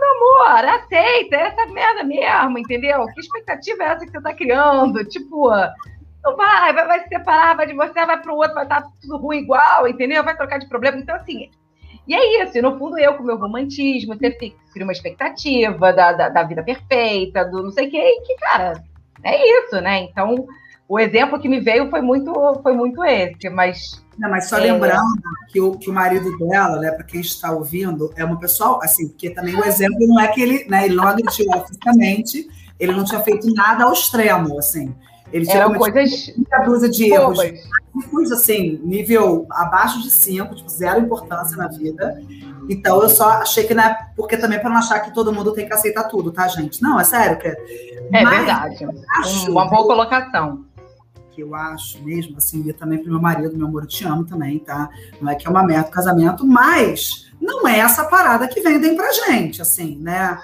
[0.00, 3.06] Meu amor, aceita, é essa merda mesmo, entendeu?
[3.14, 5.04] Que expectativa é essa que você tá criando?
[5.04, 5.50] Tipo,
[6.24, 9.16] não vai, vai, vai se separar, vai divorciar, vai pro outro, vai estar tá tudo
[9.18, 10.22] ruim igual, entendeu?
[10.22, 10.98] Vai trocar de problema.
[10.98, 11.50] Então, assim,
[12.06, 16.12] e é isso, e no fundo eu com meu romantismo, você cria uma expectativa da,
[16.12, 18.82] da, da, vida perfeita, do não sei o quê, e que, cara,
[19.22, 20.00] é isso, né?
[20.00, 20.46] Então,
[20.92, 24.04] o exemplo que me veio foi muito, foi muito esse, mas.
[24.18, 24.72] Não, mas só é...
[24.72, 28.78] lembrando que o, que o marido dela, né, para quem está ouvindo, é uma pessoa,
[28.82, 32.46] assim, porque também o exemplo não é que ele, né, ele não agrediu fisicamente,
[32.78, 34.94] ele não tinha feito nada ao extremo, assim.
[35.32, 36.30] Ele tinha Eram coisas.
[36.36, 37.38] Muita dúzia de erros
[38.10, 42.22] fui, assim, nível abaixo de 5, tipo, zero importância na vida.
[42.68, 45.66] Então eu só achei que, né, porque também para não achar que todo mundo tem
[45.66, 46.82] que aceitar tudo, tá, gente?
[46.82, 47.38] Não, é sério.
[47.38, 47.48] Que...
[47.48, 48.86] É Mas, verdade.
[49.20, 50.66] Acho Uma boa colocação.
[51.32, 54.24] Que eu acho mesmo, assim, e também pro meu marido, meu amor, eu te amo
[54.24, 54.88] também, tá?
[55.20, 59.12] Não é que é uma meta casamento, mas não é essa parada que vendem pra
[59.12, 60.38] gente, assim, né?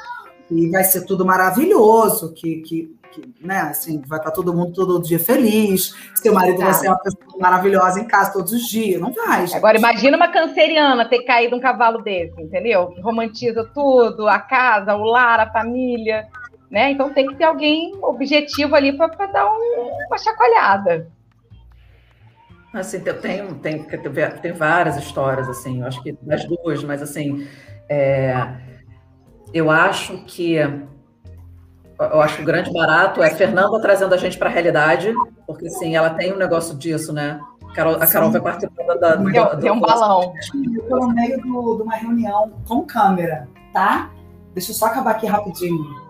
[0.50, 5.02] E vai ser tudo maravilhoso, que, que que, né, assim, vai estar todo mundo todo
[5.02, 6.64] dia feliz, seu marido tá.
[6.66, 9.00] vai ser uma pessoa maravilhosa em casa todos os dias.
[9.00, 9.46] Não vai.
[9.46, 9.56] Gente.
[9.56, 12.88] Agora, imagina uma canceriana ter caído um cavalo desse, entendeu?
[12.88, 16.26] Que romantiza tudo, a casa, o lar, a família.
[16.70, 16.92] Né?
[16.92, 21.10] Então tem que ter alguém objetivo ali para dar um, uma chacoalhada.
[22.72, 27.48] Assim, tem, tem, tem, tem várias histórias, assim, eu acho que das duas, mas assim,
[27.88, 28.46] é,
[29.54, 30.56] eu acho que
[31.98, 35.12] eu acho que o grande barato é a Fernanda trazendo a gente para a realidade,
[35.46, 37.40] porque sim, ela tem um negócio disso, né?
[37.70, 39.16] A Carol, a Carol vai participando da.
[39.16, 40.32] Do, do, tem um balão.
[41.14, 44.10] Meio do, de uma reunião com câmera, tá?
[44.54, 46.07] Deixa eu só acabar aqui rapidinho.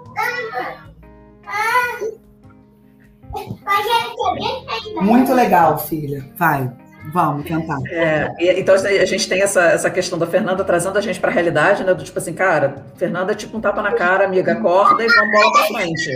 [5.00, 6.24] Muito legal, filha.
[6.36, 6.70] Vai.
[7.12, 7.78] Vamos tentar.
[7.90, 11.32] É, então a gente tem essa, essa questão da Fernanda trazendo a gente para a
[11.32, 11.94] realidade, né?
[11.94, 15.32] Do tipo assim, cara, Fernanda é tipo um tapa na cara, amiga, acorda e vamos
[15.32, 16.10] bola para frente.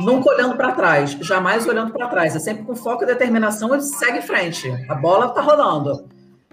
[0.00, 2.36] Nunca olhando para trás, jamais olhando para trás.
[2.36, 4.70] É sempre com foco e determinação e segue em frente.
[4.88, 6.08] A bola tá rolando.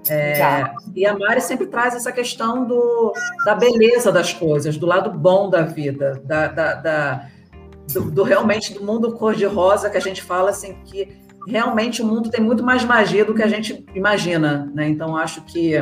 [0.09, 0.63] É,
[0.95, 3.13] e a Mari sempre traz essa questão do,
[3.45, 7.25] da beleza das coisas, do lado bom da vida, da, da, da
[7.93, 11.17] do, do, realmente do mundo cor-de-rosa que a gente fala assim que
[11.47, 14.89] realmente o mundo tem muito mais magia do que a gente imagina, né?
[14.89, 15.75] Então acho que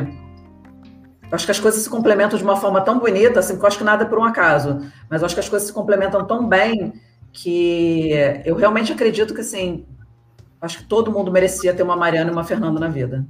[1.31, 3.79] acho que as coisas se complementam de uma forma tão bonita, assim, que eu acho
[3.79, 6.93] que nada é por um acaso, mas acho que as coisas se complementam tão bem
[7.33, 8.11] que
[8.45, 9.85] eu realmente acredito que assim,
[10.61, 13.25] acho que todo mundo merecia ter uma Mariana e uma Fernanda na vida.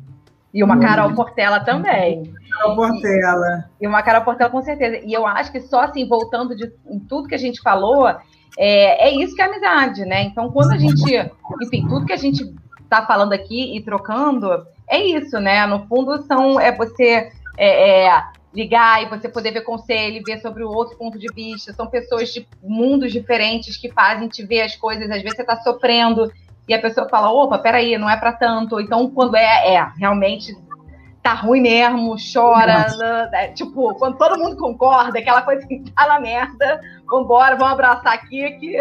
[0.56, 2.34] E uma Carol Portela também.
[2.50, 3.70] Carol Portela.
[3.82, 5.06] E uma Carol Portela, com certeza.
[5.06, 8.08] E eu acho que só assim, voltando de, em tudo que a gente falou,
[8.58, 10.24] é, é isso que é amizade, né?
[10.24, 11.04] Então, quando a gente,
[11.62, 15.66] enfim, tudo que a gente está falando aqui e trocando, é isso, né?
[15.66, 20.64] No fundo, são é você é, é, ligar e você poder ver conselho, ver sobre
[20.64, 21.74] o outro ponto de vista.
[21.74, 25.12] São pessoas de mundos diferentes que fazem te ver as coisas.
[25.12, 26.32] Às vezes você está sofrendo
[26.68, 28.80] e a pessoa fala: opa, peraí, não é para tanto.
[28.80, 30.56] Então, quando é, é, realmente
[31.22, 32.86] tá ruim mesmo, chora,
[33.32, 33.48] né?
[33.50, 38.52] tipo, quando todo mundo concorda, aquela coisa que tá na merda, vambora, vamos abraçar aqui
[38.60, 38.78] que,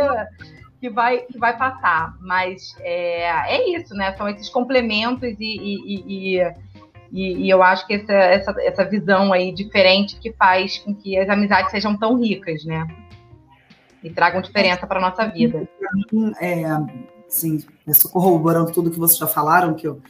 [0.78, 2.14] que, vai, que vai passar.
[2.20, 4.14] Mas é, é isso, né?
[4.16, 6.54] São esses complementos e, e, e,
[7.10, 11.18] e, e eu acho que essa, essa, essa visão aí diferente que faz com que
[11.18, 12.86] as amizades sejam tão ricas, né?
[14.02, 15.66] E tragam diferença para nossa vida.
[16.42, 16.62] É,
[17.34, 17.62] sim,
[18.12, 20.00] corroborando tudo que vocês já falaram, que eu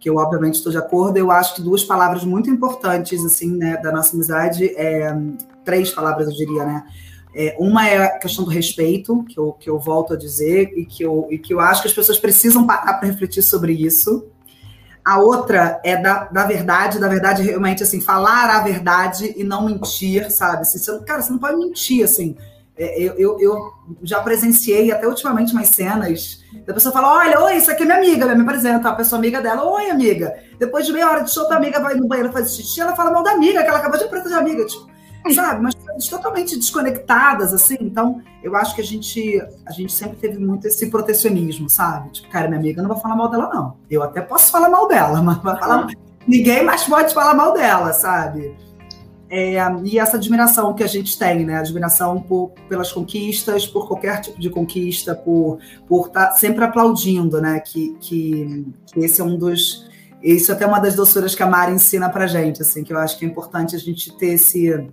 [0.00, 1.18] que eu obviamente estou de acordo.
[1.18, 5.14] Eu acho que duas palavras muito importantes assim, né, da nossa amizade, é,
[5.62, 6.84] três palavras eu diria, né?
[7.34, 10.84] É, uma é a questão do respeito, que eu, que eu volto a dizer, e
[10.84, 14.26] que eu, e que eu acho que as pessoas precisam parar para refletir sobre isso.
[15.04, 19.66] A outra é da, da verdade, da verdade realmente, assim, falar a verdade e não
[19.66, 20.62] mentir, sabe?
[20.62, 22.36] Assim, você, cara, você não pode mentir, assim.
[22.82, 27.56] É, eu, eu, eu, já presenciei até ultimamente umas cenas da pessoa fala: Olha, oi,
[27.56, 30.34] isso aqui é minha amiga, ela me apresenta, a pessoa amiga dela, oi, amiga.
[30.58, 33.10] Depois de meia hora de show, a amiga vai no banheiro fazer xixi, ela fala
[33.10, 34.88] mal da amiga, que ela acabou de apresentar de amiga, tipo,
[35.34, 35.62] sabe?
[35.62, 35.74] Mas
[36.08, 37.76] totalmente desconectadas, assim.
[37.82, 42.08] Então, eu acho que a gente, a gente sempre teve muito esse protecionismo, sabe?
[42.12, 43.76] Tipo, cara, minha amiga não vai falar mal dela, não.
[43.90, 45.86] Eu até posso falar mal dela, mas vai falar.
[46.26, 48.56] Ninguém mais pode falar mal dela, sabe?
[49.32, 51.58] É, e essa admiração que a gente tem, né?
[51.58, 57.40] Admiração por, pelas conquistas, por qualquer tipo de conquista, por por estar tá sempre aplaudindo,
[57.40, 57.60] né?
[57.60, 59.88] Que, que, que, esse é um dos
[60.20, 62.98] isso é até uma das doçuras que a Mari ensina para gente, assim, que eu
[62.98, 64.90] acho que é importante a gente ter esse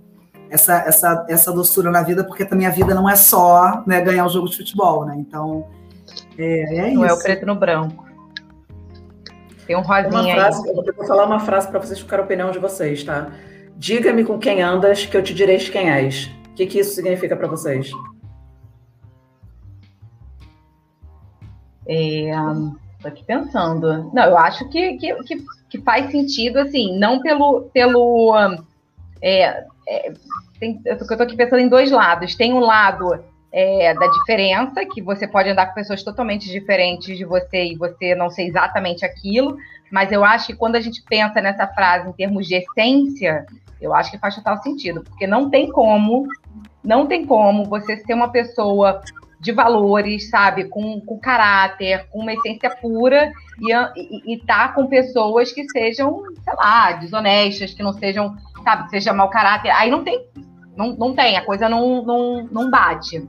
[0.49, 4.25] essa, essa, essa doçura na vida, porque também a vida não é só né, ganhar
[4.25, 5.15] um jogo de futebol, né?
[5.17, 5.67] Então,
[6.37, 7.05] é, é não isso.
[7.05, 8.05] é o preto no branco.
[9.65, 10.75] Tem um rosinha frase, aí.
[10.77, 13.31] Eu vou falar uma frase para vocês ficarem a opinião de vocês, tá?
[13.77, 16.25] Diga-me com quem andas, que eu te direi quem és.
[16.49, 17.91] O que, que isso significa para vocês?
[21.87, 22.31] É,
[22.99, 24.09] tô aqui pensando.
[24.11, 27.69] Não, eu acho que, que, que, que faz sentido, assim, não pelo.
[27.71, 28.35] pelo
[29.21, 30.13] é, é,
[30.59, 32.33] tem, eu tô aqui pensando em dois lados.
[32.33, 37.23] Tem um lado é, da diferença, que você pode andar com pessoas totalmente diferentes de
[37.23, 39.55] você e você não ser exatamente aquilo,
[39.91, 43.45] mas eu acho que quando a gente pensa nessa frase em termos de essência,
[43.81, 46.27] eu acho que faz total sentido, porque não tem como,
[46.83, 49.01] não tem como você ser uma pessoa
[49.39, 55.51] de valores, sabe, com, com caráter, com uma essência pura e estar tá com pessoas
[55.51, 59.69] que sejam, sei lá, desonestas, que não sejam, sabe, seja mau caráter.
[59.69, 60.27] Aí não tem,
[60.75, 63.27] não, não tem, a coisa não, não, não bate.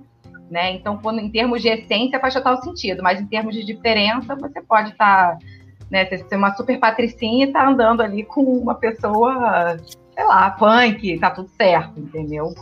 [0.51, 0.73] Né?
[0.73, 4.63] Então, quando, em termos de essência, faz total sentido, mas em termos de diferença, você
[4.63, 5.39] pode estar, tá,
[5.91, 9.77] né, ser uma super patricinha e estar tá andando ali com uma pessoa,
[10.19, 12.53] sei lá, punk, tá tudo certo, entendeu?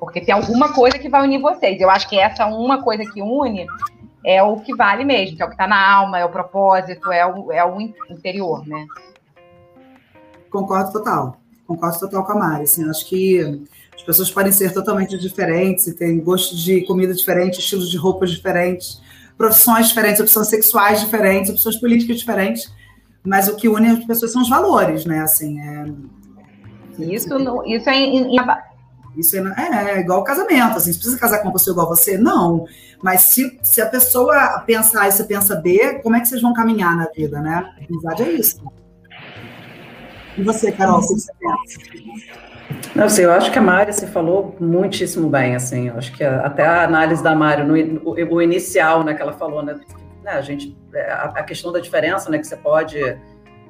[0.00, 1.78] Porque tem alguma coisa que vai unir vocês.
[1.78, 3.66] Eu acho que essa uma coisa que une
[4.24, 7.12] é o que vale mesmo, que é o que está na alma, é o propósito,
[7.12, 8.86] é o, é o interior, né?
[10.50, 11.36] Concordo total.
[11.66, 12.64] Concordo total com a Mari.
[12.64, 17.90] Assim, acho que as pessoas podem ser totalmente diferentes, têm gostos de comida diferentes, estilos
[17.90, 19.02] de roupas diferentes,
[19.36, 22.72] profissões diferentes, opções sexuais diferentes, opções políticas diferentes,
[23.22, 25.20] mas o que une as pessoas são os valores, né?
[25.20, 25.84] Assim, é...
[26.98, 28.40] Isso, não, isso é em, em...
[29.16, 32.18] Isso é, é, igual casamento, assim, você precisa casar com uma pessoa igual a você?
[32.18, 32.66] Não.
[33.02, 36.42] Mas se, se a pessoa pensa A e você pensa B, como é que vocês
[36.42, 37.54] vão caminhar na vida, né?
[37.54, 38.60] A amizade é isso.
[40.36, 42.44] E você, Carol, o que você pensa?
[42.94, 46.24] Não sei, eu acho que a Mari se falou muitíssimo bem, assim, eu acho que
[46.24, 47.74] a, até a análise da Mari, no,
[48.08, 49.78] o, o, inicial, né, que ela falou, né,
[50.22, 52.98] né a gente, é, a, a, questão da diferença, né, que você pode,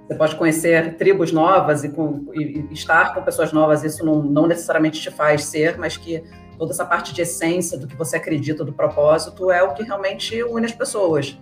[0.06, 4.46] você pode conhecer tribos novas e, com, e, estar com pessoas novas, isso não, não
[4.46, 6.22] necessariamente te faz ser, mas que
[6.58, 10.42] toda essa parte de essência do que você acredita, do propósito, é o que realmente
[10.42, 11.38] une as pessoas.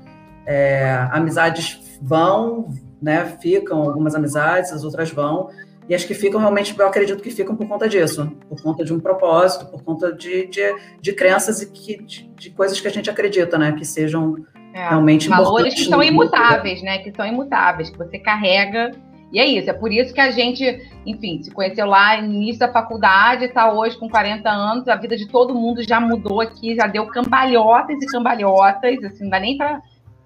[0.47, 5.51] É, amizades vão, né, ficam algumas amizades, as outras vão,
[5.89, 8.93] e as que ficam realmente, eu acredito que ficam por conta disso, por conta de
[8.93, 12.91] um propósito, por conta de, de, de crenças e que, de, de, coisas que a
[12.91, 13.73] gente acredita, né?
[13.73, 14.37] Que sejam
[14.73, 16.99] é, realmente Valores que são imutáveis, né?
[16.99, 18.93] Que são imutáveis, que você carrega.
[19.33, 20.63] E é isso, é por isso que a gente,
[21.07, 25.17] enfim, se conheceu lá no início da faculdade, está hoje com 40 anos, a vida
[25.17, 29.57] de todo mundo já mudou aqui, já deu cambalhotas e cambalhotas, assim, não dá nem
[29.57, 29.81] para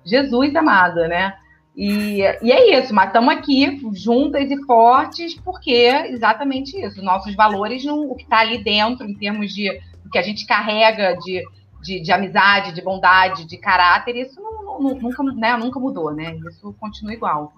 [0.05, 1.35] Jesus amado, né?
[1.77, 7.01] E, e é isso, mas estamos aqui juntas e fortes, porque exatamente isso.
[7.01, 9.71] Nossos valores, o que está ali dentro, em termos de
[10.05, 11.45] o que a gente carrega de,
[11.83, 16.37] de, de amizade, de bondade, de caráter, isso não, não, nunca, né, nunca mudou, né?
[16.49, 17.53] Isso continua igual.